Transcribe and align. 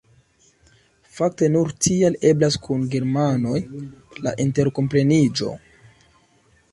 Fakte 1.17 1.49
nur 1.55 1.73
tial 1.87 2.15
eblas 2.29 2.57
kun 2.67 2.87
germanoj 2.95 3.59
la 4.29 4.33
interkompreniĝo. 4.47 5.55